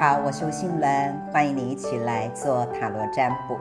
[0.00, 3.58] 好，我是吴欣伦，欢迎你一起来做塔罗占卜。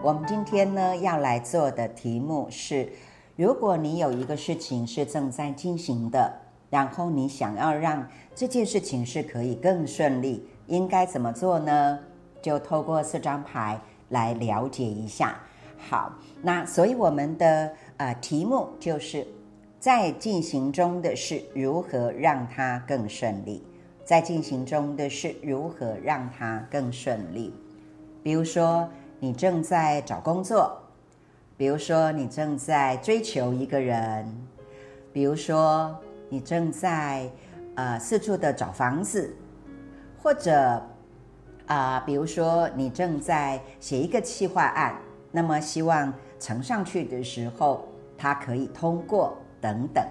[0.00, 2.88] 我们今天呢要来做的题目是：
[3.34, 6.32] 如果你有一个事情是正在进行的，
[6.70, 11.98] 然后你想要让这件事情是可以更顺利，应该怎么做呢？
[12.40, 13.76] 就透过四张牌
[14.10, 15.36] 来了解一下。
[15.76, 16.12] 好，
[16.42, 19.26] 那所以我们的呃题目就是
[19.80, 23.66] 在进行中的是如何让它更顺利。
[24.04, 27.54] 在进行中的是如何让它更顺利？
[28.22, 28.88] 比如说，
[29.20, 30.70] 你正在找工作；
[31.56, 34.24] 比如说，你正在追求一个人；
[35.12, 35.96] 比如说，
[36.28, 37.30] 你正在
[37.76, 39.30] 呃四处的找房子；
[40.20, 40.82] 或者
[41.66, 44.96] 啊，比如说，你正在写一个企划案，
[45.30, 47.88] 那么希望呈上去的时候
[48.18, 50.04] 它可以通过等等。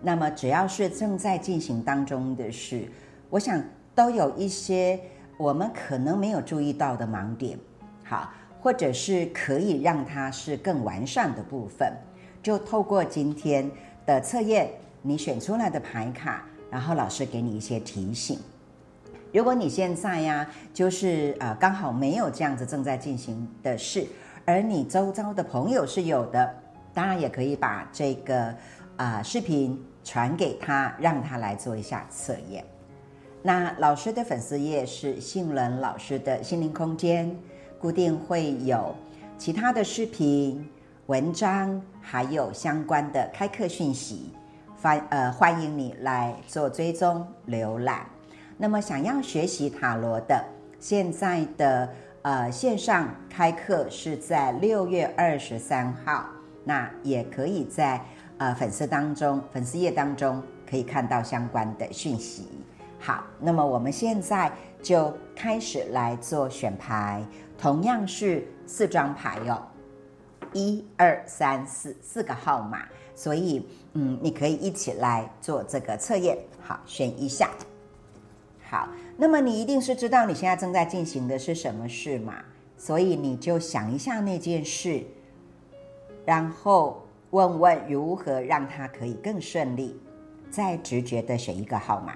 [0.00, 2.88] 那么，只要是正在进行当中的事。
[3.32, 3.64] 我想
[3.94, 5.00] 都有一些
[5.38, 7.58] 我们可能没有注意到的盲点，
[8.04, 8.30] 好，
[8.60, 11.90] 或者是可以让它是更完善的部分，
[12.42, 13.70] 就透过今天
[14.04, 14.68] 的测验，
[15.00, 18.38] 你选出来的牌卡，然后老师给你一些提醒。
[19.32, 24.06] 如果你现在呀，就是呃刚好没有这样子正在进行的事，
[24.44, 26.54] 而你周遭的朋友是有的，
[26.92, 28.54] 当然也可以把这个
[28.98, 32.62] 啊视频传给他，让他来做一下测验。
[33.44, 37.36] 那老师的粉丝页是杏伦老师的心灵空间，
[37.80, 38.94] 固定会有
[39.36, 40.64] 其他的视频、
[41.06, 44.30] 文章，还有相关的开课讯息，
[44.80, 48.06] 欢呃欢迎你来做追踪浏览。
[48.56, 50.44] 那么想要学习塔罗的，
[50.78, 51.88] 现在的
[52.22, 56.26] 呃线上开课是在六月二十三号，
[56.62, 58.00] 那也可以在
[58.38, 62.46] 呃粉丝当中粉丝页当中可以看到相关的讯息。
[63.04, 64.50] 好，那么我们现在
[64.80, 67.20] 就开始来做选牌，
[67.58, 69.60] 同样是四张牌哟，
[70.52, 76.38] 一二三四四个号码，所以嗯，你可以一起来做这个测验。
[76.60, 77.50] 好，选一下。
[78.62, 82.36] 好，那么你一定是知道你现在正在进行的是什么事嘛？
[82.76, 85.02] 所以你就想一下那件事，
[86.24, 90.00] 然后问问如何让它可以更顺利，
[90.52, 92.14] 再直觉的选一个号码。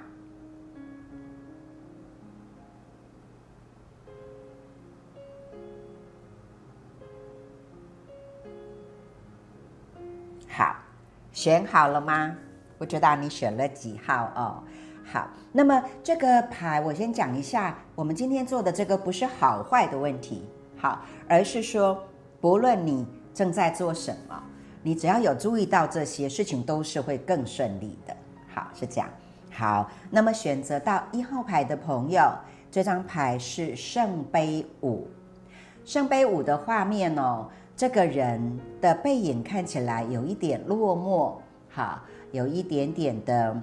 [10.56, 10.74] 好，
[11.32, 12.34] 选好了吗？
[12.78, 14.62] 不知道你选了几号哦。
[15.04, 22.02] 好，那么这个牌我先讲一下，我们今天做的这个不是好坏的问题，好，而是说
[22.40, 24.42] 不论你正在做什么，
[24.82, 28.16] 你只要有注意到这些事情，都是会更顺利的。
[28.48, 29.06] 好，是这样。
[29.52, 32.32] 好，那么选择到一号牌的朋友，
[32.70, 35.06] 这张牌是圣杯五，
[35.84, 37.46] 圣杯五的画面哦。
[37.76, 41.34] 这个人的背影看起来有一点落寞，
[41.68, 42.00] 好，
[42.32, 43.62] 有一点点的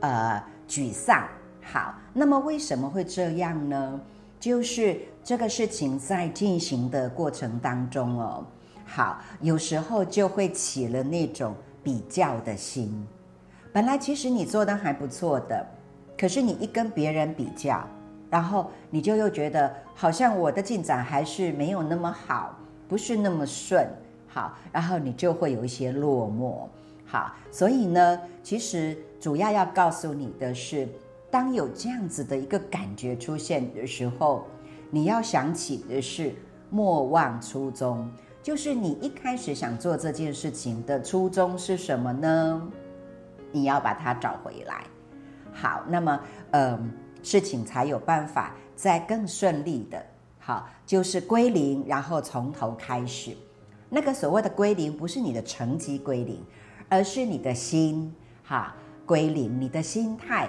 [0.00, 1.26] 呃沮丧。
[1.62, 3.98] 好，那么为什么会这样呢？
[4.38, 8.44] 就是这个事情在进行的过程当中哦，
[8.84, 13.06] 好，有时候就会起了那种比较的心。
[13.72, 15.64] 本来其实你做的还不错的，
[16.18, 17.82] 可是你一跟别人比较，
[18.28, 22.58] 然后你就又觉得好像我的进展还是没有那么好。
[22.92, 23.88] 不是那么顺，
[24.28, 26.68] 好，然后你就会有一些落寞，
[27.06, 30.86] 好，所以呢，其实主要要告诉你的是，
[31.30, 34.44] 当有这样子的一个感觉出现的时候，
[34.90, 36.34] 你要想起的是
[36.68, 38.06] 莫忘初衷，
[38.42, 42.70] 就是你一开始想做这件事情的初衷是什么呢？
[43.52, 44.84] 你要把它找回来，
[45.50, 46.20] 好，那么，
[46.50, 46.92] 嗯，
[47.22, 50.11] 事情才有办法再更顺利的。
[50.44, 53.36] 好，就是归零，然后从头开始。
[53.88, 56.40] 那个所谓的归零，不是你的成绩归零，
[56.88, 58.74] 而是你的心哈
[59.06, 60.48] 归零，你的心态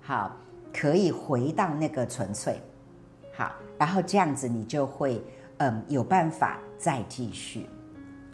[0.00, 0.30] 好
[0.72, 2.60] 可以回到那个纯粹。
[3.34, 5.20] 好，然后这样子你就会
[5.56, 7.66] 嗯有办法再继续。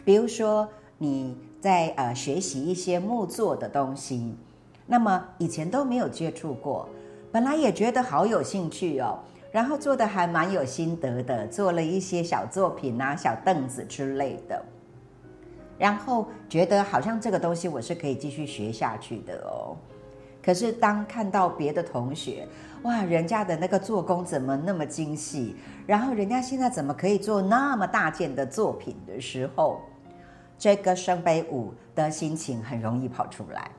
[0.05, 0.69] 比如说
[0.99, 4.35] 你在呃学习一些木作的东西，
[4.85, 6.87] 那么以前都没有接触过，
[7.31, 9.17] 本来也觉得好有兴趣哦。
[9.51, 14.63] 然后做的还蛮有心得的，做了一些小作品啊、小凳子之类的，
[15.77, 19.75] 然后觉得好像这个东西我是可以继续学下去的哦。
[20.43, 22.47] 可是当看到别的同学，
[22.83, 25.55] 哇，人家的那个做工怎么那么精细，
[25.87, 29.81] 然后人家现在怎么可以做那么大件的作品的时候，
[30.59, 33.71] 这个圣杯五的心情很容易跑出来。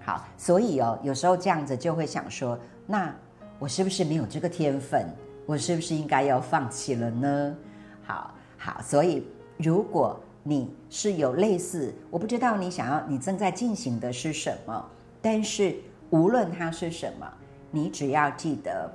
[0.00, 3.14] 好，所以哦，有时候这样子就会想说，那。
[3.62, 5.06] 我是不是没有这个天分？
[5.46, 7.56] 我是不是应该要放弃了呢？
[8.02, 9.24] 好好，所以
[9.56, 14.84] 如果你是有类似，我不知道你想要你正在进行的是什么，
[15.20, 15.76] 但是
[16.10, 17.32] 无论它是什么，
[17.70, 18.92] 你只要记得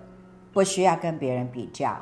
[0.51, 1.97] 不需要跟别人比较，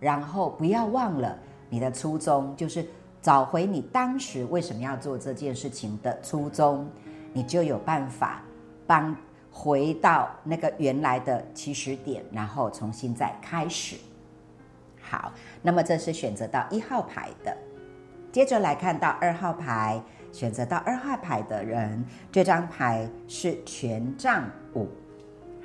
[0.00, 2.86] 然后不要忘了你的初衷，就是
[3.20, 6.88] 找回你当时为什么要做这件事情的初衷，
[7.34, 8.42] 你就有办法
[8.86, 9.14] 帮
[9.58, 13.96] 回到那个原来的起始点，然后重新再开始。
[15.00, 15.32] 好，
[15.62, 17.56] 那么这是选择到一号牌的。
[18.30, 19.98] 接着来看到二号牌，
[20.30, 24.44] 选择到二号牌的人，这张牌是权杖
[24.74, 24.86] 五。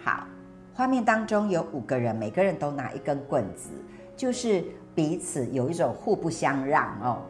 [0.02, 0.26] 好，
[0.74, 3.72] 画面当中有五个人，每个人都拿一根棍子，
[4.16, 4.64] 就是
[4.96, 7.22] 彼此有一种互不相让哦，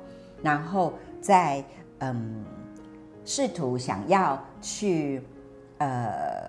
[0.44, 1.64] 然后在
[2.00, 2.46] 嗯
[3.26, 5.24] 试图想要去
[5.82, 6.48] 呃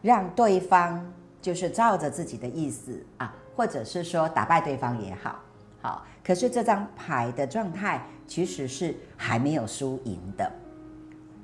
[0.00, 1.04] 让对方
[1.42, 5.40] 就是照着自己的意思啊，或者是说打败对方也好。
[5.80, 10.50] 好，可是这张牌的状态其实是还没有输赢的。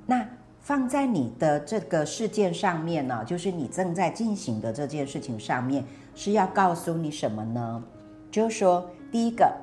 [0.05, 0.25] 那
[0.59, 5.83] 放在你的这个事件上面呢，就是你正在进行的这件事情上面，
[6.15, 7.83] 是要告诉你什么呢？
[8.31, 9.53] 就是说，第一个，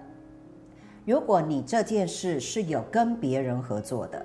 [1.05, 4.25] 如果你这件事是有跟别人合作的，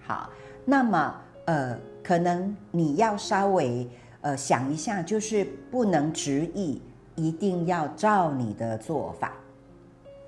[0.00, 0.30] 好，
[0.64, 1.78] 那么呃，
[2.08, 3.86] 可能你要稍微
[4.22, 6.80] 呃想一下，就是不能执意。
[7.14, 9.32] 一定要照你的做法。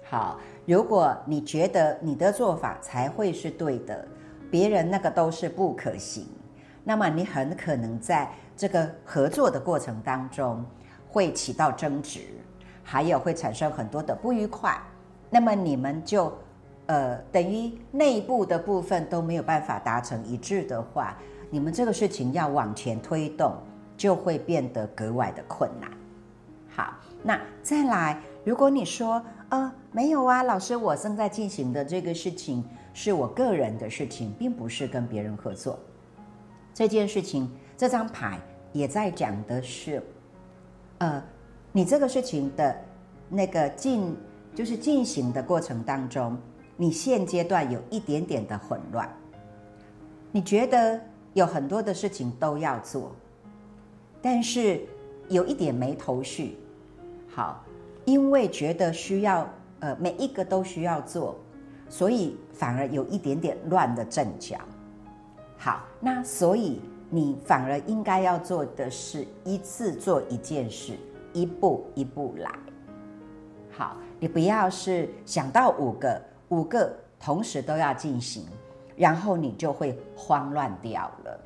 [0.04, 4.06] 好，如果你觉得你的做法才会是对的，
[4.50, 6.26] 别人那个都是不可行，
[6.84, 10.62] 那么你很可能在这个合作的过程当中
[11.08, 12.20] 会起到争执，
[12.82, 14.78] 还有会产生很多的不愉快。
[15.30, 16.30] 那么你们就
[16.86, 21.16] 呃等于内部的部分都没有办法达成一致的话，
[21.50, 23.54] 你们这个事情要往前推动
[23.96, 25.90] 就会变得格外的困难。
[26.68, 32.64] 好，那再来，如果你说，呃，没有啊，老师，我正在进行的这个事情
[32.94, 35.78] 是我个人的事情，并不是跟别人合作。
[36.72, 38.38] 这件事情，这张牌
[38.72, 40.00] 也在讲的是，
[40.98, 41.22] 呃，
[41.72, 42.74] 你这个事情的
[43.28, 44.16] 那个进，
[44.54, 46.38] 就是进行的过程当中，
[46.76, 49.12] 你现阶段有一点点的混乱，
[50.30, 50.98] 你觉得
[51.34, 53.12] 有很多的事情都要做，
[54.20, 54.80] 但是。
[55.28, 56.56] 有一点没头绪，
[57.28, 57.64] 好，
[58.04, 59.48] 因为觉得需要，
[59.78, 61.36] 呃，每一个都需要做，
[61.88, 64.58] 所以反而有一点点乱的阵脚。
[65.56, 70.94] 好，那所以你反而应该要做的是一次做一件事，
[71.32, 72.50] 一步一步来。
[73.70, 78.44] 好，你不要是想到五个，五个同时都要进行，
[79.00, 81.40] 然后你就会慌乱掉了。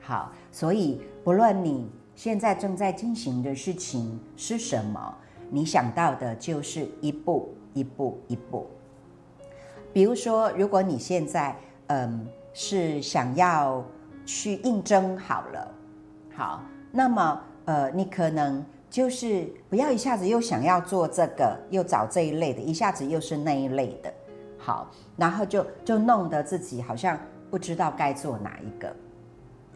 [0.00, 1.88] 好，所以不论你。
[2.16, 5.14] 现在正在进行的事情是什么？
[5.50, 8.66] 你想到的就是一步一步一步。
[9.92, 11.54] 比如说，如果你现在
[11.88, 13.84] 嗯是想要
[14.24, 15.74] 去应征好了，
[16.34, 24.10] 好，那么呃你可能就是不要一下子又想要做这个，又找这一类的，一下子又是那一类的，
[24.66, 27.16] 好，然后就就弄得自己好像
[27.48, 28.92] 不知道该做哪一个，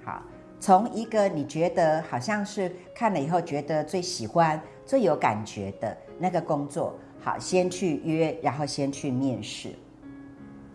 [0.05, 0.21] 好。
[0.59, 9.71] 从一个你觉得好像是看了以后觉得最喜欢、最有感觉的那个工作，好，先去约，然后先去面试，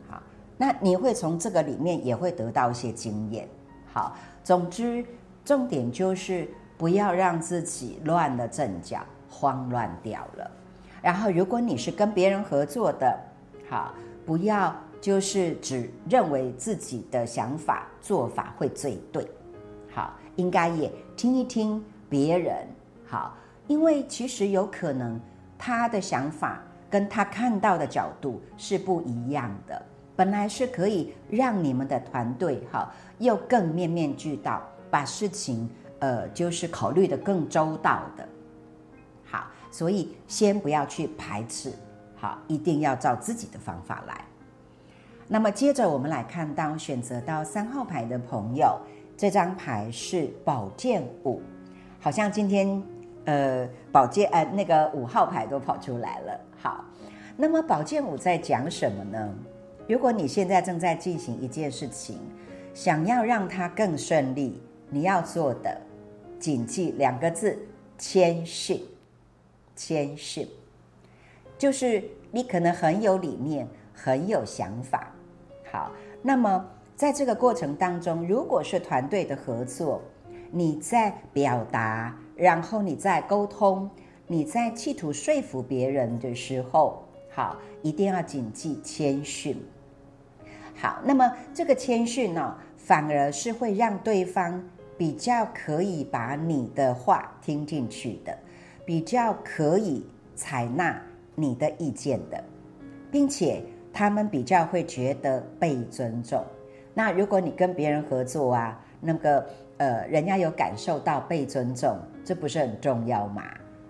[0.09, 0.23] 好，
[0.57, 3.47] 那你会从这个里面也会得到一些经验，
[3.93, 5.05] 好，总之
[5.43, 10.49] 重点就是不要让自己乱了阵脚、慌乱掉了。
[11.01, 13.15] 然后，如果你是跟别人合作的，
[13.69, 13.93] 好，
[14.25, 19.27] 不要就是只认为自己的想法、做法会最对。
[19.93, 22.67] 好，应该也听一听别人。
[23.07, 23.35] 好，
[23.67, 25.19] 因为其实有可能
[25.57, 29.81] 他的想法跟他看到的角度是不一样的。
[30.15, 35.69] 本来是可以让你们的团队哈，又更面面俱到，把事情
[35.99, 38.27] 呃就是考虑的更周到的。
[39.25, 41.73] 好，所以先不要去排斥，
[42.25, 44.25] 好，一定要照自己的方法来。
[45.27, 48.79] 那么接着我们来看到选择到三号牌的朋友。
[49.15, 51.39] 这张牌是宝剑五，
[51.99, 52.81] 好像今天，
[53.25, 56.39] 呃，宝剑呃那个五号牌都跑出来了。
[56.57, 56.83] 好，
[57.37, 59.33] 那么宝剑五在讲什么呢？
[59.87, 62.17] 如果你现在正在进行一件事情，
[62.73, 65.79] 想要让它更顺利，你要做的，
[66.39, 67.55] 谨记两个字：
[67.99, 68.81] 谦逊。
[69.75, 70.47] 谦逊，
[71.57, 75.11] 就是你可能很有理念，很有想法。
[75.71, 76.65] 好，那么。
[76.97, 80.01] 在这个过程当中，如果是团队的合作，
[80.49, 83.89] 你在表达然后你在沟通，
[84.27, 89.61] 你在企图说服别人的时候，好，一定要谨记谦逊。
[90.73, 94.63] 好，那么这个谦逊呢，反而是会让对方
[94.97, 98.33] 比较可以把你的话听进去的，
[98.85, 101.01] 比较可以采纳
[101.35, 102.43] 你的意见的，
[103.11, 103.61] 并且
[103.93, 106.43] 他们比较会觉得被尊重。
[106.93, 109.45] 那如果你跟别人合作啊，那个
[109.77, 113.43] 呃，人家有感受到被尊重，这不是很重要吗？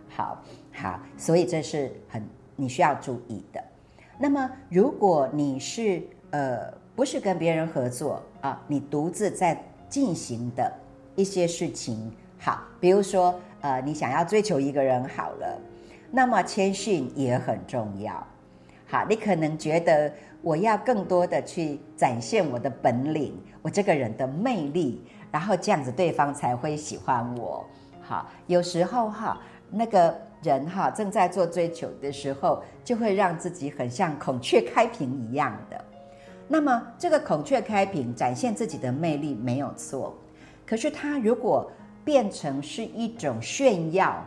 [0.10, 2.24] 好，好，所以这是很
[2.56, 3.64] 你需要注意的。
[4.18, 10.72] 那么如果你是呃，不是跟别人合作啊，你独自在进行的
[11.16, 15.62] 一些事情，好，比如说呃，你想要追求一个人好了，
[16.12, 18.26] 那么谦逊也很重要。
[18.88, 27.66] 好，你可能觉得我要更多的去展现我的本领，我这个人的魅力，然后这样子对方才会喜欢我。
[28.02, 35.84] 好，有时候哈，那个人哈正在做追求的时候，就会让自己很像孔雀开屏一样的。
[36.48, 40.16] 那么，这个孔雀开屏展现自己的魅力没有错，
[40.64, 41.70] 可是它如果
[42.04, 44.24] 变成是一种炫耀，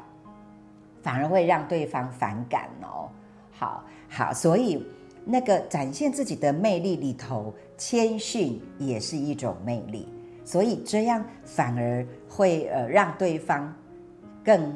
[1.09, 3.09] 反而会让对方反感哦。
[3.51, 4.87] 好好，所以
[5.25, 10.07] 那个展现自己的魅力里头，谦逊也是一种魅力，
[10.45, 13.75] 所以这样反而会呃让对方
[14.45, 14.71] 更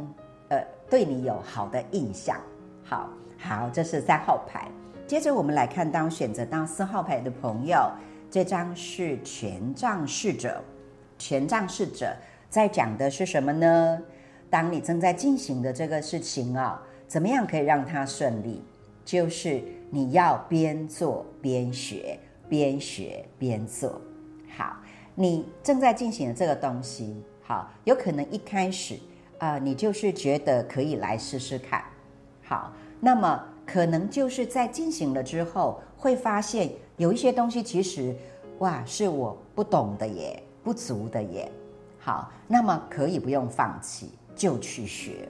[0.49, 2.41] 呃对你有好的印象。
[2.83, 4.67] 好好，这是三号牌。
[5.07, 7.79] 接着我们来看，当选择当四号牌的朋友，
[8.31, 10.65] 这张是权杖侍者。
[11.19, 12.17] 权杖侍者
[12.49, 14.03] 在讲的是什么呢？
[14.53, 16.79] 当你正在进行的这个事情啊，
[17.09, 18.63] 怎么样可以让它顺利？
[19.03, 22.19] 就是你要边做边学，
[22.51, 23.99] 边学边做。
[24.55, 24.77] 好，
[25.15, 28.99] 你正在进行的这个东西，好，有可能一开始
[29.39, 31.83] 啊，你就是觉得可以来试试看。
[32.43, 33.47] 好，那么。
[33.65, 38.15] 可能就是在进行了之后，会发现有一些东西其实，
[38.59, 41.51] 哇，是我不懂的耶，不足的耶。
[42.01, 45.29] 好，那么可以不用放弃，就去学。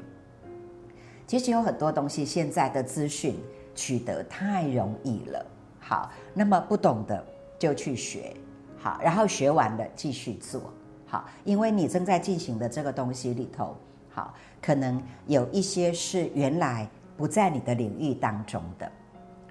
[1.27, 3.37] 其实有很多东西，现在的资讯
[3.75, 5.47] 取得太容易了。
[5.81, 7.25] 好，那么不懂的
[7.59, 8.35] 就去学，
[8.79, 10.73] 好，然后学完了继续做。
[11.07, 13.77] 好，因为你正在进行的这个东西里头，
[14.11, 16.89] 好，可能有一些是原来。
[17.15, 18.91] 不在你的领域当中的，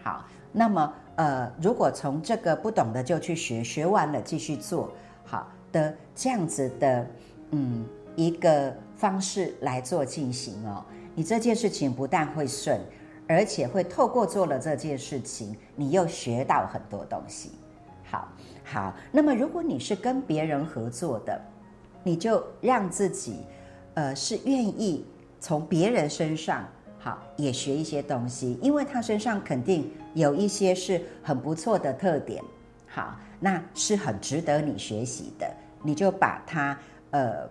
[0.03, 4.91] 好，那么呃，如果从这个不懂的就去学，学完了继续做，
[5.23, 7.07] 好的这样子的，
[7.51, 12.79] 嗯，一个方式来做进行哦，你这件事情不但会顺，
[13.27, 17.53] 而且会透过做了这件事情，你又学到很多东西。
[18.03, 18.27] 好，
[18.63, 21.41] 好，那么如果你是跟别人合作的，
[22.03, 23.37] 你就让自己，
[23.95, 25.03] 呃，是愿意
[25.39, 26.63] 从别人身上。
[26.99, 32.43] 好，也学一些东西，因为他身上肯定有一些是很不错的特点。
[32.85, 36.77] 好，那是很值得你学习的，你就把它
[37.09, 37.49] 呃，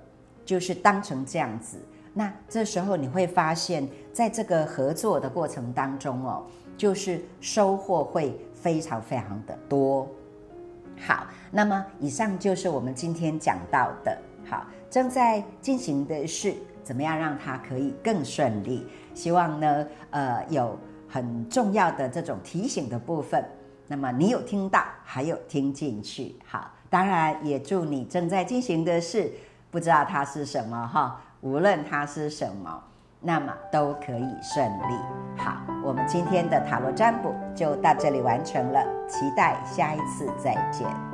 [0.50, 1.78] 就是当成这样子。
[2.12, 6.44] 那这时候你会发现，在这个合作的过程当中哦，
[6.76, 10.08] 就是收获会非常非常的多。
[10.98, 14.18] 好，那么以上就是我们今天讲到的。
[14.44, 16.52] 好，正在进行的是
[16.82, 18.84] 怎么样让它可以更顺利。
[19.14, 20.76] 希望呢，呃，有
[21.06, 23.44] 很重要的这种提醒的部分，
[23.86, 29.30] 那么你有听到，还有听进去，好，当然也祝你正在进行的事，
[29.70, 32.82] 不知道它是什么哈，无论它是什么，
[33.20, 34.94] 那么都可以顺利。
[35.36, 41.09] 好，我们今天的塔罗占卜就到这里完成了，期待下一次再见。